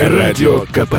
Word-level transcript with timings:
Радио 0.00 0.60
КП. 0.60 0.94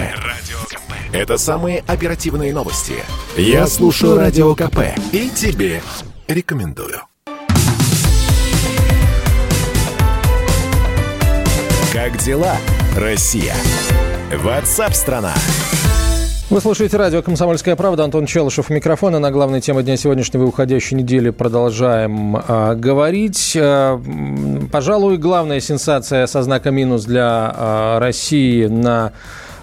Это 1.11 1.39
самые 1.39 1.83
оперативные 1.87 2.53
новости. 2.53 2.93
Я 3.35 3.65
слушаю 3.65 4.15
Радио 4.15 4.53
КП 4.53 4.95
и 5.11 5.27
тебе 5.31 5.81
рекомендую. 6.27 7.01
Как 11.91 12.15
дела, 12.19 12.55
Россия? 12.95 13.55
Ватсап-страна! 14.35 15.33
Вы 16.51 16.59
слушаете 16.59 16.97
радио 16.97 17.21
«Комсомольская 17.21 17.77
правда». 17.77 18.03
Антон 18.03 18.25
Челышев 18.25 18.69
у 18.69 18.73
микрофона. 18.73 19.19
На 19.19 19.31
главной 19.31 19.61
теме 19.61 19.83
дня 19.83 19.95
сегодняшнего 19.95 20.43
и 20.43 20.45
уходящей 20.47 20.97
недели 20.97 21.29
продолжаем 21.29 22.35
э, 22.35 22.75
говорить. 22.75 23.53
Э, 23.55 23.97
пожалуй, 24.69 25.17
главная 25.17 25.61
сенсация 25.61 26.27
со 26.27 26.43
знаком 26.43 26.75
минус 26.75 27.05
для 27.05 27.55
э, 27.55 27.99
России 27.99 28.65
на 28.65 29.13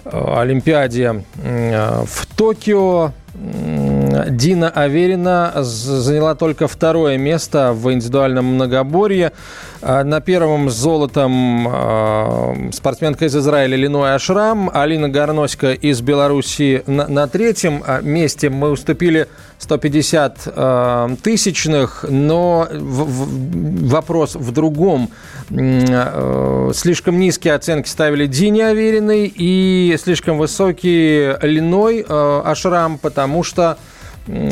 Олимпиаде 0.03 1.23
в 1.35 2.35
Токио. 2.35 3.11
Дина 3.35 4.69
Аверина 4.71 5.53
заняла 5.57 6.33
только 6.33 6.67
второе 6.67 7.19
место 7.19 7.71
в 7.71 7.93
индивидуальном 7.93 8.45
многоборье. 8.45 9.33
А, 9.81 10.03
на 10.03 10.19
первом 10.19 10.69
с 10.69 10.75
золотом 10.75 11.65
а, 11.69 12.53
спортсменка 12.73 13.25
из 13.25 13.35
Израиля 13.35 13.77
Леной 13.77 14.13
Ашрам, 14.13 14.69
Алина 14.73 15.07
Горноська 15.07 15.71
из 15.71 16.01
Беларуси 16.01 16.83
на, 16.85 17.07
на 17.07 17.27
третьем 17.27 17.81
а, 17.87 18.01
месте. 18.01 18.49
Мы 18.49 18.71
уступили 18.71 19.27
150 19.59 21.19
тысячных, 21.21 22.05
но 22.07 22.67
в, 22.71 23.03
в, 23.03 23.89
вопрос 23.89 24.35
в 24.35 24.51
другом. 24.53 25.09
Слишком 25.49 27.19
низкие 27.19 27.55
оценки 27.55 27.89
ставили 27.89 28.25
Дине 28.25 28.67
Авериной 28.67 29.31
и 29.35 29.97
слишком 30.01 30.37
высокие 30.37 31.37
Леной 31.41 32.05
Ашрам, 32.07 32.97
потому 32.97 33.43
что 33.43 33.77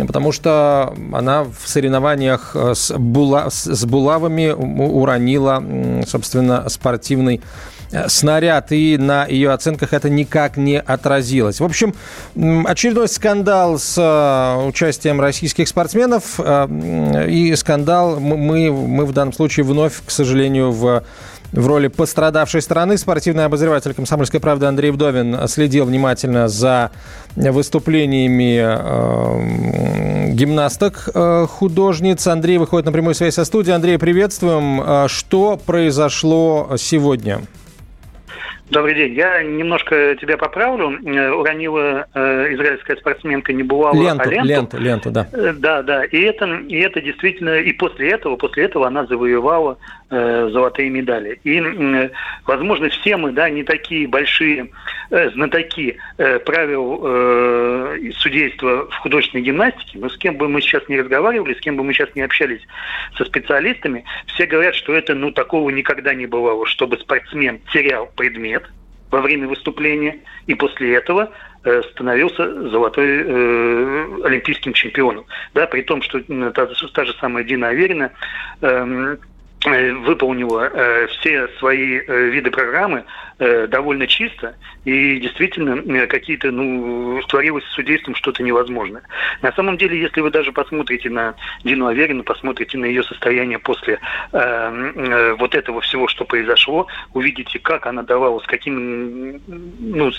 потому 0.08 0.32
что 0.32 0.94
она 1.14 1.44
в 1.44 1.68
соревнованиях 1.68 2.52
э, 2.56 2.74
с, 2.76 2.94
була, 2.98 3.50
с 3.50 3.86
булавами 3.86 4.50
уронила, 4.50 5.64
собственно, 6.08 6.68
спортивный 6.70 7.42
э, 7.92 8.08
снаряд, 8.10 8.72
и 8.72 8.98
на 8.98 9.26
ее 9.26 9.52
оценках 9.52 9.94
это 9.94 10.10
никак 10.10 10.58
не 10.58 10.80
отразилось. 10.80 11.60
В 11.60 11.66
общем, 11.66 11.94
очередной 12.66 13.08
скандал 13.08 13.78
с 13.78 13.98
э, 13.98 14.68
участием 14.68 15.22
российских 15.22 15.68
спортсменов, 15.68 16.40
и 16.40 17.54
скандал 17.56 18.20
мы, 18.20 18.72
мы 18.72 19.06
в 19.06 19.14
данном 19.14 19.34
случае 19.34 19.66
вновь, 19.66 20.02
к 20.06 20.12
сожалению, 20.12 20.72
в 20.72 21.04
в 21.52 21.66
роли 21.66 21.88
пострадавшей 21.88 22.62
стороны 22.62 22.98
спортивный 22.98 23.46
обозреватель 23.46 23.94
«Комсомольской 23.94 24.40
правды» 24.40 24.66
Андрей 24.66 24.92
Вдовин 24.92 25.48
следил 25.48 25.86
внимательно 25.86 26.48
за 26.48 26.92
выступлениями 27.36 28.60
э, 28.60 30.32
гимнасток 30.34 31.10
э, 31.14 31.46
художниц. 31.50 32.28
Андрей 32.28 32.58
выходит 32.58 32.86
на 32.86 32.92
прямую 32.92 33.16
связь 33.16 33.36
со 33.36 33.46
студией. 33.46 33.76
Андрей, 33.76 33.98
приветствуем. 33.98 34.82
Э, 34.82 35.08
что 35.08 35.60
произошло 35.64 36.76
сегодня? 36.78 37.42
Добрый 38.70 38.96
день. 38.96 39.14
Я 39.14 39.42
немножко 39.44 40.18
тебя 40.20 40.36
поправлю. 40.36 41.00
Э, 41.06 41.32
уронила 41.32 42.06
э, 42.14 42.54
израильская 42.54 42.98
спортсменка 42.98 43.54
не 43.54 43.64
бывала, 43.64 43.96
ленту, 43.96 44.24
а 44.24 44.32
ленту. 44.32 44.48
Ленту, 44.48 44.78
ленту, 44.78 45.12
да. 45.12 45.28
Э, 45.32 45.54
да, 45.54 45.82
да. 45.82 46.04
И 46.04 46.20
это, 46.20 46.46
и 46.68 46.76
это 46.76 47.00
действительно, 47.00 47.60
и 47.60 47.72
после 47.72 48.12
этого, 48.12 48.36
после 48.36 48.66
этого 48.66 48.88
она 48.88 49.06
завоевала 49.06 49.78
э, 50.10 50.50
золотые 50.52 50.90
медали. 50.90 51.40
И, 51.44 51.60
э, 51.60 52.10
возможно, 52.46 52.90
все 52.90 53.16
мы, 53.16 53.32
да, 53.32 53.50
не 53.50 53.64
такие 53.64 54.08
большие 54.08 54.70
э, 55.12 55.30
знатоки 55.32 55.98
э, 56.18 56.40
правил 56.40 57.02
э, 57.04 58.12
судейства 58.18 58.90
в 58.90 58.96
художественной 58.98 59.44
гимнастике, 59.44 59.98
но 60.00 60.10
с 60.10 60.18
кем 60.18 60.38
бы 60.38 60.50
мы 60.50 60.62
сейчас 60.62 60.88
не 60.88 61.00
разговаривали, 61.00 61.54
с 61.54 61.60
кем 61.60 61.78
бы 61.78 61.84
мы 61.84 61.94
сейчас 61.94 62.10
не 62.16 62.22
общались 62.22 62.62
со 63.18 63.26
специалистами, 63.26 64.04
все 64.28 64.46
говорят, 64.46 64.76
что 64.76 64.94
это, 64.94 65.14
ну, 65.14 65.32
такого 65.32 65.70
никогда 65.70 66.14
не 66.14 66.26
бывало, 66.26 66.66
чтобы 66.66 66.98
спортсмен 66.98 67.60
терял 67.72 68.08
предмет, 68.16 68.57
во 69.12 69.22
время 69.22 69.48
выступления, 69.48 70.20
и 70.48 70.54
после 70.54 70.96
этого 70.96 71.32
э, 71.64 71.82
становился 71.92 72.70
золотой 72.70 73.08
э, 73.08 74.22
олимпийским 74.24 74.74
чемпионом. 74.74 75.26
Да, 75.54 75.68
при 75.68 75.82
том, 75.82 76.02
что 76.02 76.20
та, 76.52 76.68
та 76.68 77.06
же 77.06 77.14
самая 77.20 77.44
Дина 77.44 77.70
Аверина 77.70 78.12
э, 78.62 79.18
выполнила 79.66 80.70
э, 80.72 81.08
все 81.08 81.48
свои 81.60 82.00
э, 82.00 82.30
виды 82.30 82.52
программы 82.52 83.04
э, 83.40 83.68
довольно 83.68 84.08
чисто, 84.08 84.56
и 84.86 85.20
действительно 85.20 85.82
э, 85.82 86.08
какие-то, 86.08 86.52
ну, 86.52 87.20
творилось 87.28 87.66
с 87.66 87.74
судейством 87.74 88.16
что-то 88.16 88.44
невозможное. 88.44 89.02
На 89.42 89.52
самом 89.54 89.78
деле, 89.78 90.00
если 90.00 90.22
вы 90.22 90.30
даже 90.30 90.52
посмотрите 90.52 91.10
на 91.10 91.34
Дину 91.64 91.88
Аверину, 91.88 92.24
посмотрите 92.24 92.78
на 92.78 92.86
ее 92.86 93.04
состояние 93.04 93.60
после 93.60 94.00
э, 94.32 94.38
э, 94.38 95.34
вот 95.34 95.56
этого 95.56 95.82
всего, 95.82 96.08
что 96.08 96.24
произошло, 96.24 96.88
увидите, 97.14 97.60
как 97.60 97.88
она 97.88 98.04
давала, 98.04 98.40
с 98.40 98.46
каким, 98.46 99.42
ну, 99.80 100.12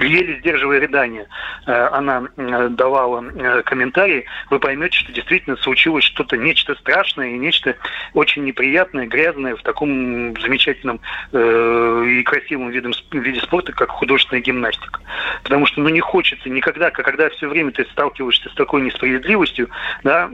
еле 0.00 0.38
сдерживая 0.38 0.80
рыдание, 0.80 1.26
э, 1.66 1.72
она 1.92 2.28
э, 2.36 2.68
давала 2.70 3.24
э, 3.34 3.62
комментарии, 3.62 4.24
вы 4.48 4.60
поймете, 4.60 4.96
что 4.96 5.12
действительно 5.12 5.56
случилось 5.56 6.04
что-то, 6.04 6.36
нечто 6.36 6.74
страшное 6.76 7.30
и 7.30 7.38
нечто 7.38 7.74
очень 8.14 8.44
неприятное, 8.44 8.75
грязное 9.06 9.56
в 9.56 9.62
таком 9.62 10.38
замечательном 10.40 11.00
э, 11.32 12.04
и 12.08 12.22
красивом 12.22 12.70
видом, 12.70 12.92
виде 13.12 13.40
спорта, 13.40 13.72
как 13.72 13.90
художественная 13.90 14.42
гимнастика. 14.42 15.00
Потому 15.42 15.66
что 15.66 15.80
ну, 15.80 15.88
не 15.88 16.00
хочется 16.00 16.48
никогда, 16.48 16.90
когда 16.90 17.28
все 17.30 17.48
время 17.48 17.72
ты 17.72 17.84
сталкиваешься 17.92 18.48
с 18.48 18.54
такой 18.54 18.82
несправедливостью, 18.82 19.68
да, 20.02 20.28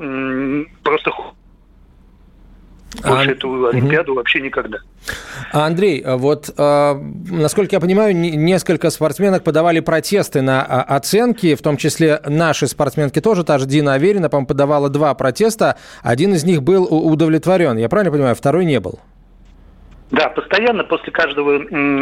просто 0.83 1.13
больше 3.01 3.31
а... 3.31 3.33
эту 3.33 3.67
Олимпиаду 3.67 4.13
угу. 4.13 4.19
вообще 4.19 4.41
никогда. 4.41 4.79
А, 5.53 5.67
Андрей, 5.67 6.01
а 6.01 6.17
вот, 6.17 6.51
э, 6.57 6.95
насколько 7.31 7.77
я 7.77 7.81
понимаю, 7.81 8.17
несколько 8.17 8.91
спортсменок 8.91 9.43
подавали 9.43 9.81
протесты 9.81 10.43
на 10.43 10.63
а, 10.63 10.83
оценки, 10.97 11.55
в 11.55 11.63
том 11.63 11.77
числе 11.77 12.21
наши 12.27 12.67
спортсменки 12.67 13.21
тоже, 13.21 13.45
та 13.45 13.59
же 13.59 13.67
Дина 13.67 13.95
Аверина, 13.95 14.29
по-моему, 14.29 14.47
подавала 14.47 14.89
два 14.89 15.15
протеста, 15.15 15.77
один 16.03 16.35
из 16.35 16.45
них 16.45 16.63
был 16.63 16.85
удовлетворен, 16.85 17.77
я 17.77 17.89
правильно 17.89 18.13
понимаю, 18.13 18.35
второй 18.35 18.65
не 18.65 18.81
был? 18.81 19.01
Да, 20.13 20.29
постоянно 20.29 20.85
после 20.85 21.11
каждого 21.11 21.57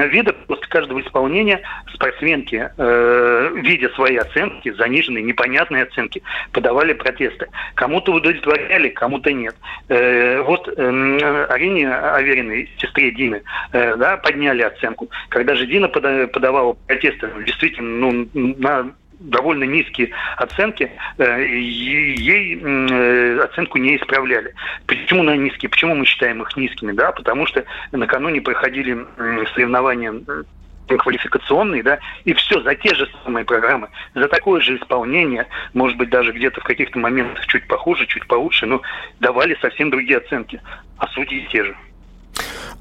вида, 0.09 0.33
после 0.33 0.67
каждого 0.67 1.01
исполнения 1.01 1.61
спортсменки, 1.95 2.69
э, 2.77 3.51
видя 3.55 3.89
свои 3.91 4.17
оценки, 4.17 4.73
заниженные, 4.73 5.23
непонятные 5.23 5.85
оценки, 5.85 6.21
подавали 6.51 6.93
протесты. 6.93 7.47
Кому-то 7.77 8.13
удовлетворяли, 8.13 8.89
кому-то 8.89 9.33
нет. 9.33 9.55
Э, 9.89 10.43
вот 10.43 10.69
э, 10.69 11.47
Арине 11.51 11.89
Авериной, 11.89 12.69
сестре 12.79 13.13
Дины, 13.13 13.43
э, 13.73 13.95
да, 13.95 14.17
подняли 14.17 14.63
оценку. 14.63 15.09
Когда 15.29 15.55
же 15.55 15.67
Дина 15.67 15.89
подавала 15.89 16.73
протесты, 16.89 17.31
действительно, 17.47 18.11
ну, 18.11 18.29
на 18.35 18.93
довольно 19.21 19.65
низкие 19.65 20.11
оценки, 20.37 20.91
э, 21.19 21.47
ей 21.47 22.59
э, 22.61 23.41
оценку 23.45 23.79
не 23.79 23.97
исправляли. 23.97 24.55
Почему 24.87 25.23
на 25.23 25.37
низкие? 25.37 25.69
Почему 25.69 25.95
мы 25.95 26.07
считаем 26.07 26.43
их 26.43 26.57
низкими? 26.57 26.93
Да, 26.93 27.13
потому 27.13 27.47
что 27.47 27.65
накануне 27.93 28.41
проходили 28.41 29.07
соревнования 29.55 30.13
квалификационные, 30.99 31.85
да, 31.85 32.01
и 32.25 32.33
все 32.35 32.61
за 32.63 32.75
те 32.75 32.93
же 32.97 33.09
самые 33.23 33.45
программы, 33.45 33.89
за 34.15 34.27
такое 34.27 34.61
же 34.61 34.77
исполнение, 34.77 35.47
может 35.73 35.97
быть, 35.97 36.11
даже 36.11 36.33
где-то 36.33 36.61
в 36.61 36.65
каких-то 36.65 36.99
моментах 36.99 37.47
чуть 37.47 37.69
похуже, 37.69 38.07
чуть 38.07 38.27
получше, 38.27 38.67
но 38.67 38.83
давали 39.21 39.57
совсем 39.61 39.91
другие 39.91 40.19
оценки, 40.19 40.61
а 40.99 41.07
судьи 41.09 41.47
те 41.53 41.65
же. 41.65 41.77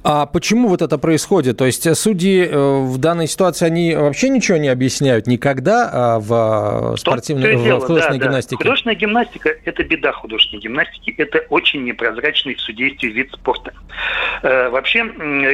А 0.04 0.26
почему 0.26 0.70
вот 0.70 0.82
это 0.82 0.98
происходит? 0.98 1.58
То 1.58 1.66
есть 1.66 1.96
судьи 1.98 2.46
э, 2.46 2.56
в 2.56 2.98
данной 3.00 3.28
ситуации, 3.28 3.66
они 3.66 3.96
вообще 3.96 4.30
ничего 4.30 4.58
не 4.58 4.70
объясняют 4.70 5.28
никогда 5.28 5.90
а, 5.92 6.20
в 6.20 6.96
спортивной, 6.98 7.58
в, 7.58 7.64
дело, 7.64 7.80
в 7.80 7.84
художественной 7.84 8.20
да, 8.20 8.26
гимнастике? 8.26 8.56
Да. 8.56 8.64
Художественная 8.64 8.96
гимнастика– 8.96 9.56
это 9.66 9.84
беда 9.84 10.12
художественной 10.14 10.62
гимнастики. 10.62 11.14
Это 11.18 11.40
очень 11.50 11.84
непрозрачный 11.84 12.56
в 12.56 12.62
судействе 12.62 13.10
вид 13.10 13.32
спорта. 13.34 13.74
Э, 14.42 14.70
вообще, 14.70 15.00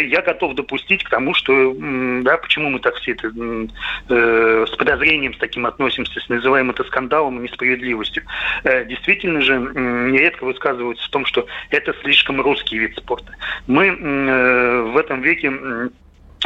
я 0.10 0.22
готов 0.22 0.54
допустить 0.54 1.04
к 1.04 1.10
тому, 1.10 1.34
что, 1.34 1.76
да, 2.22 2.38
почему 2.38 2.70
мы 2.70 2.80
так 2.80 2.96
все 2.96 3.14
это 3.14 3.32
э, 4.10 4.66
с 4.72 4.76
подозрением 4.76 5.34
с 5.34 5.38
таким 5.38 5.66
относимся, 5.66 6.20
называем 6.30 6.70
это 6.70 6.84
скандалом 6.84 7.40
и 7.40 7.44
несправедливостью. 7.44 8.24
Э, 8.64 8.86
действительно 8.86 9.42
же, 9.42 9.58
нередко 9.58 10.44
высказываются 10.44 11.04
в 11.06 11.10
том, 11.10 11.26
что 11.26 11.48
это 11.72 11.96
слишком 12.04 12.40
русский 12.42 12.78
вид 12.78 12.96
спорта. 12.96 13.32
Мы 13.66 13.96
Э, 14.35 14.35
в 14.92 14.98
этом 14.98 15.22
веке 15.22 15.52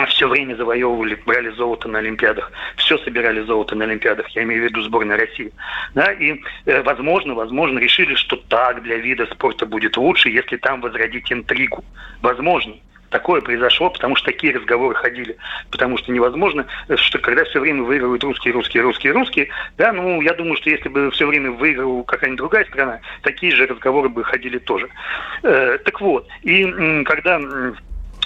все 0.07 0.27
время 0.27 0.55
завоевывали, 0.55 1.21
брали 1.25 1.49
золото 1.49 1.87
на 1.87 1.99
Олимпиадах, 1.99 2.51
все 2.77 2.97
собирали 2.99 3.41
золото 3.41 3.75
на 3.75 3.85
Олимпиадах, 3.85 4.29
я 4.29 4.43
имею 4.43 4.61
в 4.61 4.65
виду 4.65 4.81
сборную 4.81 5.19
России. 5.19 5.51
Да, 5.93 6.11
и, 6.11 6.41
э, 6.65 6.81
возможно, 6.83 7.33
возможно, 7.33 7.79
решили, 7.79 8.15
что 8.15 8.37
так 8.37 8.83
для 8.83 8.97
вида 8.97 9.25
спорта 9.27 9.65
будет 9.65 9.97
лучше, 9.97 10.29
если 10.29 10.57
там 10.57 10.81
возродить 10.81 11.31
интригу. 11.31 11.83
Возможно. 12.21 12.75
Такое 13.09 13.41
произошло, 13.41 13.89
потому 13.89 14.15
что 14.15 14.27
такие 14.27 14.53
разговоры 14.53 14.95
ходили. 14.95 15.37
Потому 15.71 15.97
что 15.97 16.11
невозможно, 16.11 16.65
что 16.95 17.19
когда 17.19 17.43
все 17.45 17.59
время 17.59 17.83
выигрывают 17.83 18.23
русские, 18.23 18.53
русские, 18.53 18.83
русские, 18.83 19.13
русские, 19.13 19.49
да, 19.77 19.91
ну, 19.91 20.21
я 20.21 20.33
думаю, 20.33 20.57
что 20.57 20.69
если 20.69 20.89
бы 20.89 21.11
все 21.11 21.27
время 21.27 21.51
выигрывала 21.51 22.03
какая-нибудь 22.03 22.39
другая 22.39 22.65
страна, 22.65 22.99
такие 23.21 23.51
же 23.51 23.65
разговоры 23.65 24.09
бы 24.09 24.23
ходили 24.23 24.57
тоже. 24.57 24.89
Э, 25.43 25.77
так 25.83 26.01
вот, 26.01 26.27
и 26.43 27.03
когда 27.03 27.39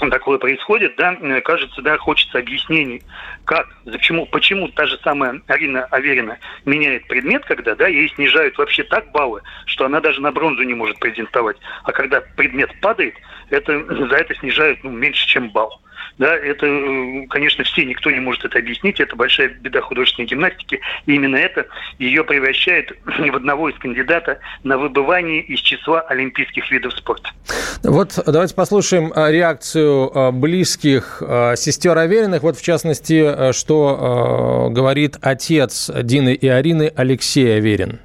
такое 0.10 0.38
происходит, 0.38 0.96
да, 0.98 1.16
кажется, 1.42 1.82
да, 1.82 1.98
хочется 1.98 2.40
объяснений, 2.40 3.02
как, 3.46 3.68
почему, 3.86 4.26
почему 4.26 4.68
та 4.70 4.86
же 4.86 5.00
самая 5.04 5.42
Арина 5.48 5.86
Аверина 5.86 6.38
меняет 6.66 7.08
предмет, 7.08 7.46
когда, 7.46 7.76
да, 7.76 7.88
ей 7.88 8.10
снижают 8.10 8.58
вообще 8.58 8.84
так 8.84 9.12
баллы, 9.12 9.42
что 9.66 9.86
она 9.86 10.00
даже 10.02 10.22
на 10.22 10.32
бронзу 10.32 10.64
не 10.64 10.74
может 10.74 11.00
претендовать. 11.00 11.58
А 11.84 11.92
когда 11.92 12.22
предмет 12.22 12.72
падает, 12.82 13.16
это, 13.50 13.84
за 14.10 14.16
это 14.16 14.36
снижают 14.36 14.84
ну, 14.84 14.92
меньше, 14.92 15.28
чем 15.28 15.50
балл. 15.50 15.80
Да, 16.20 16.36
это, 16.36 16.66
э, 16.66 17.26
конечно, 17.28 17.64
все, 17.64 17.86
никто 17.86 18.12
не 18.12 18.20
может 18.20 18.46
это 18.46 18.60
объяснить. 18.60 19.00
Это 19.00 19.16
большая 19.16 19.50
беда 19.50 19.82
художественной 19.82 20.28
гимнастики. 20.28 20.80
И 21.06 21.14
именно 21.16 21.38
это 21.38 21.66
ее 21.98 22.24
превращает 22.24 22.92
в 23.06 23.36
одного 23.36 23.70
из 23.70 23.78
кандидата 23.80 24.40
на 24.64 24.78
выбывание 24.78 25.42
из 25.42 25.60
числа 25.60 26.02
олимпийских 26.02 26.70
видов 26.72 26.94
спорта. 26.94 27.30
Вот 27.84 28.20
давайте 28.26 28.54
послушаем 28.54 29.12
э, 29.16 29.32
реакцию 29.32 30.12
э, 30.14 30.32
близких 30.32 31.22
сестер 31.56 31.98
Авериных. 31.98 32.44
Вот, 32.44 32.58
в 32.58 32.64
частности, 32.64 33.52
что 33.54 34.70
говорит 34.72 35.18
отец 35.22 35.90
Дины 36.04 36.34
и 36.34 36.48
Арины 36.48 36.92
Алексей 36.96 37.58
Аверин. 37.58 38.00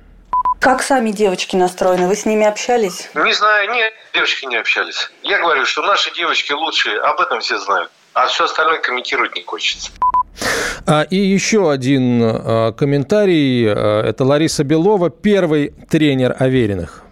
Как 0.60 0.82
сами 0.82 1.12
девочки 1.12 1.54
настроены? 1.54 2.08
Вы 2.08 2.16
с 2.16 2.26
ними 2.26 2.44
общались? 2.44 3.08
Не 3.14 3.32
знаю, 3.32 3.70
нет, 3.70 3.92
девочки 4.12 4.44
не 4.46 4.56
общались. 4.56 5.08
Я 5.22 5.38
говорю, 5.38 5.64
что 5.64 5.82
наши 5.82 6.12
девочки 6.14 6.52
лучшие, 6.52 6.98
об 6.98 7.20
этом 7.20 7.40
все 7.40 7.58
знают. 7.58 7.92
А 8.12 8.26
все 8.26 8.44
остальное 8.44 8.78
комментировать 8.80 9.36
не 9.36 9.42
хочется. 9.44 9.92
А, 10.84 11.02
и 11.02 11.16
еще 11.16 11.70
один 11.70 12.20
а, 12.22 12.72
комментарий. 12.72 13.68
А, 13.68 14.02
это 14.02 14.24
Лариса 14.24 14.64
Белова, 14.64 15.10
первый 15.10 15.74
тренер 15.88 16.34
Авериных. 16.36 17.04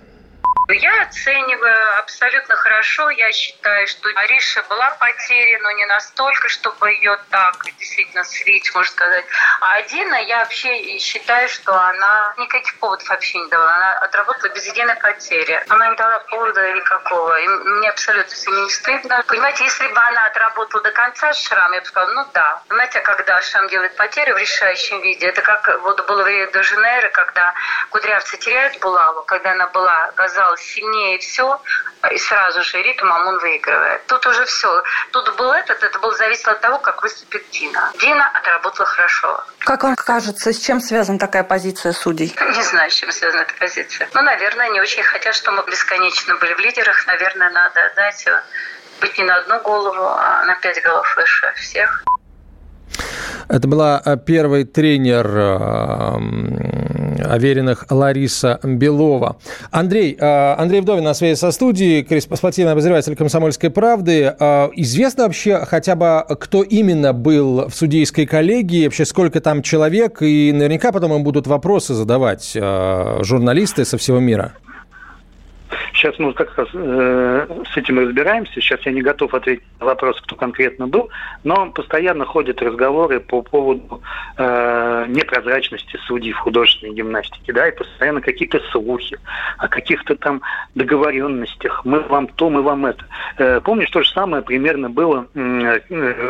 Я 0.69 1.03
оцениваю 1.03 1.99
абсолютно 2.01 2.57
хорошо. 2.57 3.09
Я 3.11 3.31
считаю, 3.33 3.87
что 3.87 4.09
Ариша 4.17 4.65
была 4.69 4.91
потеряна, 4.99 5.63
но 5.63 5.71
не 5.73 5.87
настолько, 5.87 6.49
чтобы 6.49 6.91
ее 6.91 7.17
так 7.31 7.65
действительно 7.79 8.25
слить, 8.25 8.75
можно 8.75 8.91
сказать. 8.91 9.25
А 9.61 9.77
Адина, 9.77 10.17
я 10.25 10.41
вообще 10.41 10.99
считаю, 10.99 11.49
что 11.49 11.73
она 11.73 12.35
никаких 12.37 12.79
поводов 12.81 13.09
вообще 13.09 13.39
не 13.39 13.49
давала. 13.49 13.77
Она 13.77 13.99
отработала 13.99 14.53
без 14.53 14.67
единой 14.67 14.97
потери. 14.97 15.63
Она 15.69 15.89
не 15.91 15.97
дала 15.97 16.19
повода 16.31 16.73
никакого. 16.73 17.41
И 17.41 17.47
мне 17.47 17.89
абсолютно 17.89 18.35
не 18.35 18.71
стыдно. 18.71 19.23
Понимаете, 19.29 19.65
если 19.65 19.87
бы 19.87 19.99
она 20.01 20.27
отработала 20.27 20.83
до 20.83 20.91
конца 20.91 21.33
шрам, 21.33 21.73
я 21.73 21.81
бы 21.81 21.87
сказала, 21.87 22.11
ну 22.11 22.27
да. 22.35 22.63
Знаете, 22.69 23.01
когда 23.01 23.41
шрам 23.41 23.69
делает 23.69 23.95
потерю 23.95 24.35
в 24.35 24.39
решающем 24.39 25.01
виде, 25.01 25.29
это 25.29 25.43
как 25.43 25.81
вот 25.83 26.05
было 26.09 26.25
в 26.25 26.27
Рио-де-Жанейро, 26.27 27.09
когда 27.11 27.55
кудрявцы 27.91 28.37
теряют 28.39 28.81
булаву, 28.81 29.23
когда 29.23 29.53
она 29.53 29.69
была, 29.69 30.11
казалось, 30.17 30.56
сильнее 30.59 31.19
все, 31.19 31.61
и 32.11 32.19
сразу 32.19 32.63
же 32.63 32.83
ритм 32.83 33.13
ОМОН 33.13 33.39
выигрывает. 33.39 34.07
Тут 34.07 34.27
уже 34.27 34.45
все. 34.45 34.83
Тут 35.13 35.35
был 35.37 35.53
этот, 35.53 35.83
это 35.83 35.99
было 35.99 36.15
зависело 36.15 36.53
от 36.53 36.61
того, 36.61 36.79
как 36.79 37.03
выступит 37.03 37.49
Дина. 37.51 37.93
Дина 38.01 38.31
отработала 38.35 38.87
хорошо. 38.87 39.45
Как 39.61 39.83
вам 39.83 39.97
кажется, 39.97 40.53
с 40.53 40.59
чем 40.59 40.81
связана 40.81 41.19
такая 41.19 41.45
позиция 41.45 41.93
судей? 41.93 42.35
Не 42.55 42.63
знаю, 42.63 42.91
с 42.91 42.95
чем 42.95 43.11
связана 43.11 43.43
эта 43.43 43.55
позиция. 43.59 44.09
Ну, 44.15 44.23
наверное, 44.23 44.67
они 44.67 44.81
очень 44.81 45.03
хотят, 45.03 45.35
чтобы 45.35 45.59
мы 45.59 45.71
бесконечно 45.71 46.37
были 46.37 46.55
в 46.55 46.59
лидерах. 46.59 47.07
Наверное, 47.07 47.51
надо, 47.51 47.91
знаете, 47.95 48.43
быть 49.01 49.17
не 49.19 49.25
на 49.25 49.37
одну 49.37 49.61
голову, 49.61 50.05
а 50.05 50.45
на 50.45 50.55
пять 50.57 50.83
голов 50.83 51.17
выше 51.17 51.53
всех. 51.57 52.05
Это 53.49 53.69
была 53.69 54.03
э, 54.05 54.17
первый 54.25 54.65
тренер 54.65 55.27
э, 55.29 56.17
Авериных 57.25 57.87
Лариса 57.91 58.59
Белова. 58.63 59.37
Андрей, 59.71 60.17
э, 60.19 60.55
Андрей 60.59 60.81
Вдовин 60.81 61.05
на 61.05 61.15
связи 61.15 61.39
со 61.39 61.53
студией, 61.53 62.05
спортивный 62.21 62.73
обозреватель 62.73 63.15
«Комсомольской 63.15 63.71
правды». 63.71 64.35
Известно 64.75 65.25
вообще 65.25 65.59
хотя 65.65 65.95
бы, 65.95 66.25
кто 66.41 66.63
именно 66.63 67.13
был 67.13 67.69
в 67.69 67.75
судейской 67.75 68.27
коллегии, 68.27 68.85
вообще 68.85 69.05
сколько 69.05 69.41
там 69.41 69.63
человек, 69.63 70.23
и 70.23 70.53
наверняка 70.53 70.91
потом 70.93 71.15
им 71.15 71.23
будут 71.23 71.47
вопросы 71.47 71.95
задавать 71.95 72.53
журналисты 72.55 73.85
со 73.85 73.97
всего 73.99 74.19
мира. 74.19 74.55
Сейчас 75.93 76.19
мы 76.19 76.33
как 76.33 76.57
раз 76.57 76.69
э, 76.73 77.47
с 77.73 77.77
этим 77.77 77.99
разбираемся. 77.99 78.61
Сейчас 78.61 78.81
я 78.83 78.93
не 78.93 79.03
готов 79.03 79.35
ответить 79.35 79.65
на 79.81 79.87
вопрос, 79.87 80.21
кто 80.21 80.37
конкретно 80.37 80.87
был, 80.87 81.09
но 81.45 81.71
постоянно 81.71 82.25
ходят 82.25 82.63
разговоры 82.63 83.21
по 83.21 83.43
поводу 83.43 84.03
э, 84.37 85.07
непрозрачности 85.09 85.97
судей 86.07 86.33
в 86.33 86.39
художественной 86.39 86.95
гимнастике, 86.95 87.53
да, 87.53 87.69
и 87.69 87.77
постоянно 87.77 88.21
какие-то 88.21 88.61
слухи 88.71 89.19
о 89.59 89.69
каких-то 89.69 90.17
там 90.17 90.43
договоренностях. 90.75 91.85
Мы 91.85 92.01
вам 92.01 92.29
то, 92.29 92.51
мы 92.51 92.63
вам 92.63 92.87
это. 92.87 93.05
Э, 93.39 93.61
помнишь, 93.61 93.91
то 93.91 94.03
же 94.03 94.11
самое 94.11 94.43
примерно 94.43 94.91
было 94.91 95.27
э, 95.35 95.81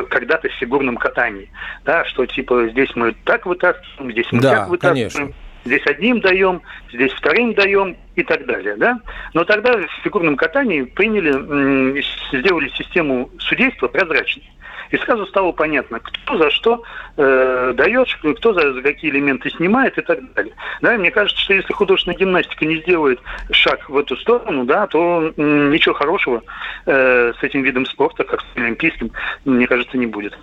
когда-то 0.08 0.48
в 0.48 0.52
фигурном 0.52 0.96
катании, 0.96 1.50
да, 1.84 2.04
что 2.04 2.24
типа 2.26 2.68
здесь 2.68 2.94
мы 2.94 3.14
так 3.24 3.46
вытаскиваем, 3.46 4.12
здесь 4.12 4.26
мы 4.32 4.40
да, 4.40 4.50
так 4.56 4.68
вытаскиваем. 4.68 5.10
Конечно 5.10 5.46
здесь 5.66 5.84
одним 5.86 6.20
даем, 6.20 6.62
здесь 6.92 7.12
вторым 7.12 7.52
даем 7.54 7.96
и 8.16 8.22
так 8.22 8.46
далее. 8.46 8.76
Да? 8.76 8.98
Но 9.34 9.44
тогда 9.44 9.76
в 9.76 9.86
фигурном 10.02 10.36
катании 10.36 10.82
приняли, 10.82 12.00
сделали 12.32 12.68
систему 12.70 13.30
судейства 13.38 13.88
прозрачной. 13.88 14.50
И 14.90 14.96
сразу 14.98 15.26
стало 15.26 15.52
понятно, 15.52 16.00
кто 16.00 16.38
за 16.38 16.50
что 16.50 16.82
э, 17.16 17.72
дает, 17.76 18.08
кто 18.38 18.54
за, 18.54 18.74
за 18.74 18.82
какие 18.82 19.10
элементы 19.10 19.50
снимает 19.50 19.98
и 19.98 20.02
так 20.02 20.32
далее. 20.34 20.54
Да, 20.80 20.94
и 20.94 20.98
мне 20.98 21.10
кажется, 21.10 21.40
что 21.42 21.54
если 21.54 21.72
художественная 21.72 22.16
гимнастика 22.16 22.64
не 22.64 22.80
сделает 22.82 23.20
шаг 23.50 23.88
в 23.88 23.96
эту 23.96 24.16
сторону, 24.16 24.64
да, 24.64 24.86
то 24.86 25.32
м, 25.36 25.70
ничего 25.70 25.94
хорошего 25.94 26.42
э, 26.86 27.32
с 27.38 27.42
этим 27.42 27.62
видом 27.62 27.86
спорта, 27.86 28.24
как 28.24 28.40
с 28.40 28.56
олимпийским, 28.56 29.10
мне 29.44 29.66
кажется, 29.66 29.96
не 29.98 30.06
будет. 30.06 30.38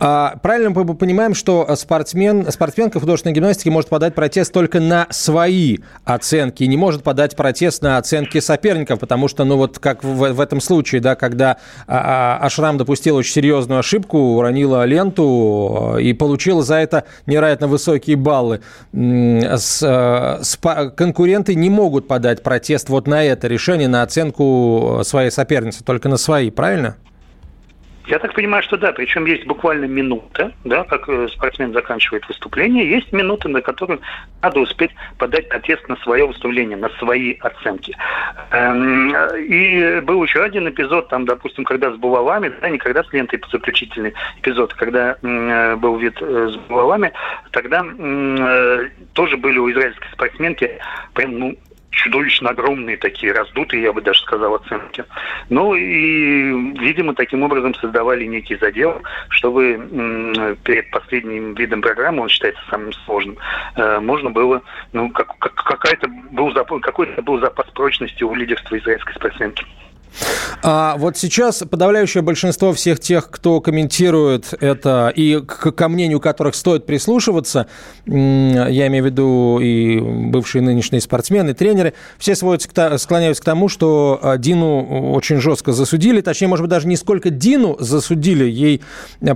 А, 0.00 0.36
правильно 0.42 0.70
мы 0.70 0.96
понимаем, 0.96 1.34
что 1.34 1.74
спортсмен, 1.76 2.50
спортсменка 2.50 3.00
художественной 3.00 3.34
гимнастики 3.34 3.68
может 3.68 3.88
подать 3.88 4.14
протест 4.14 4.52
только 4.52 4.80
на 4.80 5.06
свои 5.10 5.78
оценки 6.04 6.64
не 6.64 6.76
может 6.76 7.02
подать 7.06 7.36
протест 7.36 7.82
на 7.82 7.98
оценки 7.98 8.40
соперников, 8.40 8.98
потому 8.98 9.28
что, 9.28 9.44
ну 9.44 9.56
вот 9.56 9.78
как 9.78 10.02
в, 10.02 10.32
в 10.32 10.40
этом 10.40 10.60
случае, 10.60 11.00
да, 11.00 11.14
когда 11.14 11.58
а, 11.86 12.38
а, 12.40 12.44
Ашрам 12.44 12.76
допустил 12.78 13.14
очень 13.14 13.32
серьезную 13.32 13.78
ошибку, 13.78 14.18
уронила 14.18 14.84
ленту 14.84 15.94
э, 15.98 16.02
и 16.02 16.12
получила 16.14 16.64
за 16.64 16.74
это 16.78 17.04
невероятно 17.26 17.68
высокие 17.68 18.16
баллы. 18.16 18.60
С, 18.92 19.82
э, 19.84 20.42
с, 20.42 20.58
конкуренты 20.96 21.54
не 21.54 21.70
могут 21.70 22.08
подать 22.08 22.42
протест 22.42 22.88
вот 22.88 23.06
на 23.06 23.22
это 23.22 23.46
решение, 23.46 23.86
на 23.86 24.02
оценку 24.02 25.02
своей 25.04 25.30
соперницы, 25.30 25.84
только 25.84 26.08
на 26.08 26.16
свои, 26.16 26.50
правильно? 26.50 26.96
Я 28.06 28.20
так 28.20 28.34
понимаю, 28.34 28.62
что 28.62 28.76
да, 28.76 28.92
причем 28.92 29.26
есть 29.26 29.46
буквально 29.46 29.86
минута, 29.86 30.52
да, 30.64 30.84
как 30.84 31.08
э, 31.08 31.28
спортсмен 31.28 31.72
заканчивает 31.72 32.26
выступление, 32.28 32.88
есть 32.88 33.12
минуты, 33.12 33.48
на 33.48 33.60
которые 33.60 33.98
надо 34.42 34.60
успеть 34.60 34.92
подать 35.18 35.48
протест 35.48 35.88
на 35.88 35.96
свое 35.96 36.24
выступление, 36.26 36.76
на 36.76 36.88
свои 37.00 37.36
оценки. 37.40 37.96
Эм, 38.52 39.12
и 39.36 40.00
был 40.02 40.22
еще 40.22 40.42
один 40.42 40.68
эпизод, 40.68 41.08
там, 41.08 41.24
допустим, 41.24 41.64
когда 41.64 41.92
с 41.92 41.96
булавами, 41.96 42.52
да, 42.60 42.70
не 42.70 42.78
когда 42.78 43.02
с 43.02 43.12
лентой, 43.12 43.42
заключительный 43.50 44.14
эпизод, 44.40 44.72
когда 44.74 45.16
э, 45.20 45.76
был 45.76 45.96
вид 45.96 46.16
э, 46.20 46.50
с 46.52 46.56
булавами, 46.68 47.12
тогда 47.50 47.84
тоже 49.14 49.36
были 49.36 49.58
у 49.58 49.70
израильской 49.70 50.08
спортсменки 50.12 50.78
прям, 51.14 51.38
ну, 51.38 51.56
чудовищно 51.96 52.50
огромные 52.50 52.96
такие, 52.96 53.32
раздутые, 53.32 53.82
я 53.82 53.92
бы 53.92 54.02
даже 54.02 54.20
сказал, 54.20 54.54
оценки. 54.54 55.04
Ну 55.48 55.74
и, 55.74 56.78
видимо, 56.78 57.14
таким 57.14 57.42
образом 57.42 57.74
создавали 57.74 58.24
некий 58.24 58.56
задел, 58.56 59.02
чтобы 59.28 60.56
перед 60.62 60.90
последним 60.90 61.54
видом 61.54 61.80
программы, 61.80 62.22
он 62.22 62.28
считается 62.28 62.62
самым 62.70 62.92
сложным, 62.92 63.38
э, 63.76 63.98
можно 64.00 64.30
было, 64.30 64.62
ну, 64.92 65.10
как, 65.10 65.38
как, 65.38 65.54
какая-то 65.54 66.08
был, 66.30 66.52
какой-то 66.80 67.22
был 67.22 67.40
запас 67.40 67.66
прочности 67.70 68.22
у 68.22 68.34
лидерства 68.34 68.78
израильской 68.78 69.14
спортсменки. 69.14 69.64
А 70.62 70.96
вот 70.98 71.16
сейчас 71.16 71.62
подавляющее 71.68 72.22
большинство 72.22 72.72
всех 72.72 73.00
тех, 73.00 73.30
кто 73.30 73.60
комментирует 73.60 74.54
это 74.60 75.12
и 75.14 75.40
к, 75.40 75.72
ко 75.72 75.88
мнению 75.88 76.20
которых 76.20 76.54
стоит 76.54 76.86
прислушиваться, 76.86 77.66
я 78.06 78.86
имею 78.86 79.04
в 79.04 79.06
виду 79.06 79.58
и 79.60 79.98
бывшие 80.00 80.62
нынешние 80.62 81.00
спортсмены, 81.00 81.54
тренеры, 81.54 81.94
все 82.18 82.34
сводятся 82.34 82.68
к, 82.68 82.98
склоняются 82.98 83.42
к 83.42 83.44
тому, 83.44 83.68
что 83.68 84.18
а, 84.22 84.36
Дину 84.38 85.12
очень 85.12 85.40
жестко 85.40 85.72
засудили, 85.72 86.20
точнее, 86.20 86.48
может 86.48 86.62
быть, 86.62 86.70
даже 86.70 86.88
не 86.88 86.96
сколько 86.96 87.30
Дину 87.30 87.76
засудили, 87.78 88.44
ей 88.44 88.82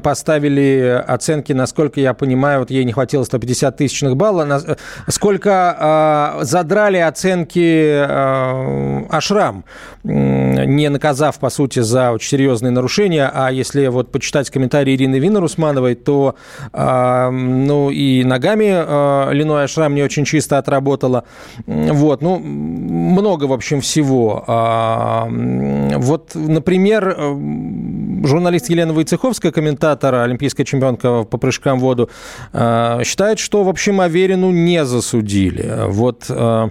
поставили 0.02 1.02
оценки, 1.06 1.52
насколько 1.52 2.00
я 2.00 2.14
понимаю, 2.14 2.60
вот 2.60 2.70
ей 2.70 2.84
не 2.84 2.92
хватило 2.92 3.24
150 3.24 3.76
тысячных 3.76 4.16
баллов, 4.16 4.62
сколько 5.08 6.38
э, 6.40 6.44
задрали 6.44 6.98
оценки 6.98 7.58
э, 7.58 9.06
Ашрам 9.10 9.64
не, 10.02 10.88
наказав, 11.00 11.38
по 11.38 11.50
сути, 11.50 11.82
за 11.82 12.12
очень 12.12 12.28
серьезные 12.28 12.70
нарушения. 12.70 13.30
А 13.32 13.50
если 13.50 13.88
вот 13.88 14.12
почитать 14.12 14.50
комментарии 14.50 14.94
Ирины 14.94 15.18
Винер-Усмановой, 15.18 15.94
то, 15.94 16.34
э, 16.72 17.30
ну, 17.30 17.90
и 17.90 18.24
ногами 18.24 18.70
э, 18.70 19.34
Леной 19.34 19.64
Ашрам 19.64 19.94
не 19.94 20.02
очень 20.02 20.24
чисто 20.24 20.58
отработала. 20.58 21.24
Вот, 21.66 22.22
ну, 22.22 22.38
много, 22.38 23.44
в 23.44 23.52
общем, 23.52 23.80
всего. 23.80 24.44
Э, 24.46 25.98
вот, 25.98 26.34
например, 26.34 27.16
журналист 28.24 28.70
Елена 28.70 28.92
Войцеховская, 28.92 29.52
комментатор, 29.52 30.14
олимпийская 30.14 30.66
чемпионка 30.66 31.22
по 31.24 31.38
прыжкам 31.38 31.78
в 31.78 31.82
воду, 31.82 32.10
э, 32.52 33.04
считает, 33.04 33.38
что, 33.38 33.62
в 33.64 33.68
общем, 33.68 34.00
Аверину 34.00 34.50
не 34.50 34.84
засудили. 34.84 35.84
Вот 35.88 36.30
Э, 36.40 36.68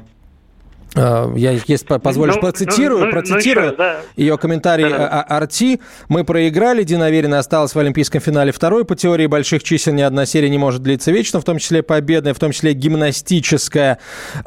я, 0.95 1.51
если 1.51 1.97
позволишь, 1.99 2.35
ну, 2.35 2.41
процитирую, 2.41 2.99
ну, 3.01 3.05
ну, 3.05 3.11
процитирую 3.11 3.71
ну, 3.71 3.77
да. 3.77 3.97
ее 4.15 4.37
комментарий 4.37 4.89
да, 4.89 4.97
да. 4.97 5.21
Арти. 5.21 5.81
Мы 6.07 6.23
проиграли, 6.23 6.83
Дина 6.83 7.05
Аверина 7.05 7.39
осталась 7.39 7.75
в 7.75 7.79
Олимпийском 7.79 8.21
финале 8.21 8.51
второй. 8.51 8.85
По 8.85 8.95
теории 8.95 9.27
больших 9.27 9.63
чисел 9.63 9.93
ни 9.93 10.01
одна 10.01 10.25
серия 10.25 10.49
не 10.49 10.57
может 10.57 10.81
длиться 10.81 11.11
вечно, 11.11 11.39
в 11.39 11.43
том 11.43 11.59
числе 11.59 11.83
победная, 11.83 12.33
в 12.33 12.39
том 12.39 12.51
числе 12.51 12.73
гимнастическая. 12.73 13.99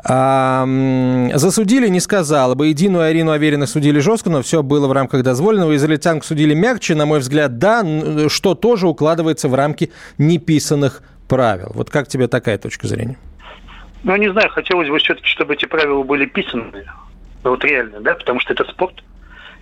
А, 0.05 0.67
засудили, 1.35 1.89
не 1.89 2.01
сказала 2.01 2.55
бы. 2.55 2.69
И 2.69 2.73
Дину 2.73 3.01
и 3.01 3.05
Арину 3.05 3.31
Аверина 3.31 3.67
судили 3.67 4.01
жестко, 4.01 4.29
но 4.29 4.43
все 4.43 4.63
было 4.63 4.89
в 4.89 4.93
рамках 4.93 5.23
дозволенного. 5.23 5.77
Израильтянку 5.77 6.27
судили 6.27 6.55
мягче, 6.55 6.95
на 6.95 7.07
мой 7.07 7.21
взгляд, 7.21 7.59
да, 7.59 7.85
что 8.29 8.55
тоже 8.55 8.89
укладывается 8.89 9.49
в 9.49 9.55
рамки 9.55 9.93
неписанных 10.19 11.03
правил. 11.29 11.71
Вот 11.75 11.89
как 11.89 12.09
тебе 12.09 12.27
такая 12.29 12.59
точка 12.59 12.89
зрения? 12.89 13.17
Ну, 14.05 14.17
не 14.17 14.31
знаю, 14.33 14.51
хотелось 14.51 14.89
бы 14.89 14.99
все-таки, 14.99 15.29
чтобы 15.29 15.55
эти 15.55 15.67
правила 15.67 16.03
были 16.03 16.27
писанные. 16.27 16.93
Вот 17.45 17.65
реально, 17.65 18.01
да, 18.01 18.15
потому 18.15 18.41
что 18.41 18.53
это 18.53 18.65
спорт. 18.65 19.03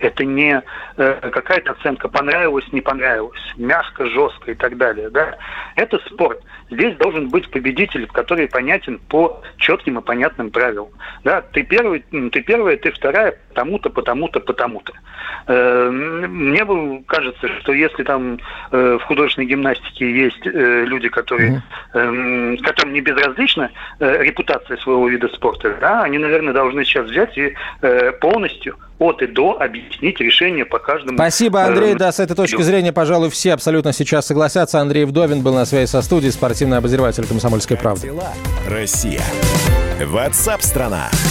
Это 0.01 0.25
не 0.25 0.61
э, 0.97 1.29
какая-то 1.31 1.73
оценка 1.73 2.09
понравилось, 2.09 2.65
не 2.71 2.81
понравилось, 2.81 3.39
мягко, 3.55 4.07
жестко 4.07 4.51
и 4.51 4.55
так 4.55 4.77
далее. 4.77 5.09
Да? 5.11 5.37
Это 5.75 5.99
спорт. 6.07 6.41
Здесь 6.71 6.97
должен 6.97 7.29
быть 7.29 7.49
победитель, 7.51 8.07
который 8.07 8.47
понятен 8.47 8.99
по 9.09 9.41
четким 9.57 9.99
и 9.99 10.01
понятным 10.01 10.49
правилам. 10.49 10.89
Да? 11.23 11.41
Ты 11.41 11.63
первый, 11.63 11.99
ты 11.99 12.41
первая, 12.41 12.77
ты 12.77 12.91
вторая, 12.91 13.37
потому-то, 13.49 13.89
потому-то, 13.91 14.39
потому-то. 14.39 14.93
Э, 15.47 15.89
мне 15.91 17.03
кажется, 17.07 17.47
что 17.59 17.73
если 17.73 18.03
там 18.03 18.39
э, 18.71 18.97
в 18.99 19.03
художественной 19.03 19.47
гимнастике 19.47 20.11
есть 20.11 20.45
э, 20.45 20.85
люди, 20.85 21.09
которые, 21.09 21.61
э, 21.93 22.55
которым 22.63 22.93
не 22.93 23.01
безразлична 23.01 23.69
э, 23.99 24.23
репутация 24.23 24.77
своего 24.77 25.07
вида 25.07 25.27
спорта, 25.29 25.77
да, 25.79 26.01
они, 26.01 26.17
наверное, 26.17 26.53
должны 26.53 26.83
сейчас 26.85 27.07
взять 27.07 27.37
и 27.37 27.53
э, 27.81 28.11
полностью 28.13 28.77
от 29.01 29.21
и 29.23 29.27
до 29.27 29.59
объяснить 29.59 30.19
решение 30.19 30.63
по 30.63 30.77
каждому. 30.77 31.17
Спасибо, 31.17 31.63
Андрей. 31.63 31.95
Э, 31.95 31.97
да, 31.97 32.11
с 32.11 32.19
этой 32.19 32.35
точки 32.35 32.61
зрения, 32.61 32.93
пожалуй, 32.93 33.31
все 33.31 33.53
абсолютно 33.53 33.93
сейчас 33.93 34.27
согласятся. 34.27 34.79
Андрей 34.79 35.05
Вдовин 35.05 35.41
был 35.41 35.55
на 35.55 35.65
связи 35.65 35.89
со 35.89 36.01
студией, 36.03 36.31
спортивный 36.31 36.77
обозреватель 36.77 37.25
«Комсомольской 37.25 37.77
правды». 37.77 38.13
Россия. 38.69 39.21
Ватсап-страна! 40.05 41.09
страна 41.11 41.30